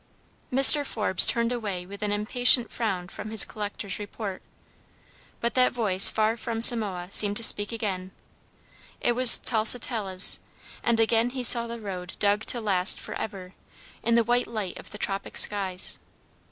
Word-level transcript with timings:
Mr. 0.51 0.83
Forbes 0.83 1.27
turned 1.27 1.51
away 1.51 1.85
with 1.85 2.01
an 2.01 2.11
impatient 2.11 2.71
frown 2.71 3.07
from 3.07 3.29
his 3.29 3.45
collector's 3.45 3.99
report, 3.99 4.41
but 5.39 5.53
that 5.53 5.73
voice 5.73 6.09
from 6.09 6.35
far 6.37 6.59
Samoa 6.59 7.09
seemed 7.11 7.37
to 7.37 7.43
speak 7.43 7.71
again. 7.71 8.09
It 8.99 9.11
was 9.11 9.37
Tusitala's, 9.37 10.39
and 10.81 10.99
again 10.99 11.29
he 11.29 11.43
saw 11.43 11.67
the 11.67 11.79
road 11.79 12.13
dug 12.17 12.47
to 12.47 12.59
last 12.59 12.99
for 12.99 13.13
ever, 13.13 13.53
in 14.01 14.15
the 14.15 14.23
white 14.23 14.47
light 14.47 14.79
of 14.79 14.89
the 14.89 14.97
tropic 14.97 15.37
skies. 15.37 15.99